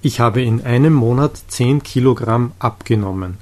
[0.00, 3.36] Ich habe in einem Monat zehn Kilogramm abgenommen.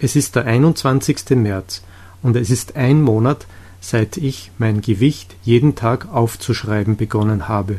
[0.00, 1.30] Es ist der 21.
[1.36, 1.82] März
[2.22, 3.46] und es ist ein Monat,
[3.80, 7.78] seit ich mein Gewicht jeden Tag aufzuschreiben begonnen habe.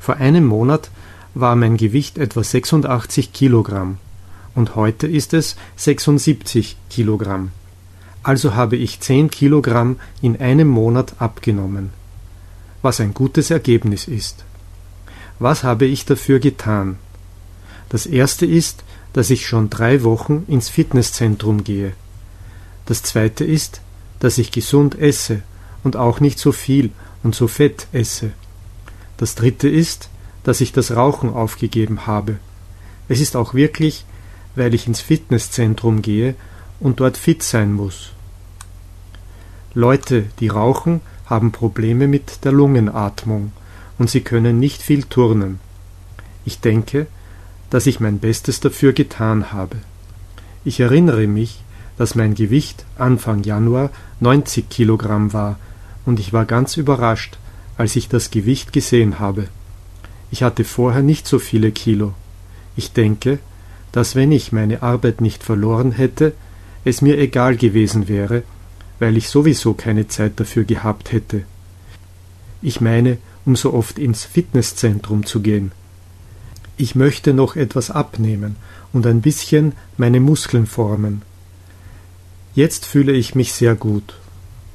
[0.00, 0.90] Vor einem Monat
[1.34, 3.98] war mein Gewicht etwa 86 Kilogramm
[4.56, 7.52] und heute ist es 76 Kilogramm.
[8.24, 11.90] Also habe ich 10 Kilogramm in einem Monat abgenommen.
[12.82, 14.44] Was ein gutes Ergebnis ist.
[15.38, 16.98] Was habe ich dafür getan?
[17.92, 21.92] Das erste ist, dass ich schon drei Wochen ins Fitnesszentrum gehe.
[22.86, 23.82] Das zweite ist,
[24.18, 25.42] dass ich gesund esse
[25.84, 26.90] und auch nicht so viel
[27.22, 28.30] und so fett esse.
[29.18, 30.08] Das dritte ist,
[30.42, 32.38] dass ich das Rauchen aufgegeben habe.
[33.10, 34.06] Es ist auch wirklich,
[34.56, 36.34] weil ich ins Fitnesszentrum gehe
[36.80, 38.12] und dort fit sein muss.
[39.74, 43.52] Leute, die rauchen, haben Probleme mit der Lungenatmung
[43.98, 45.60] und sie können nicht viel turnen.
[46.46, 47.06] Ich denke,
[47.72, 49.78] dass ich mein Bestes dafür getan habe.
[50.62, 51.64] Ich erinnere mich,
[51.96, 53.88] dass mein Gewicht Anfang Januar
[54.20, 55.58] 90 Kilogramm war,
[56.04, 57.38] und ich war ganz überrascht,
[57.78, 59.48] als ich das Gewicht gesehen habe.
[60.30, 62.12] Ich hatte vorher nicht so viele Kilo.
[62.76, 63.38] Ich denke,
[63.90, 66.34] dass wenn ich meine Arbeit nicht verloren hätte,
[66.84, 68.42] es mir egal gewesen wäre,
[68.98, 71.44] weil ich sowieso keine Zeit dafür gehabt hätte.
[72.60, 75.72] Ich meine, um so oft ins Fitnesszentrum zu gehen.
[76.76, 78.56] Ich möchte noch etwas abnehmen
[78.92, 81.22] und ein bisschen meine Muskeln formen.
[82.54, 84.14] Jetzt fühle ich mich sehr gut.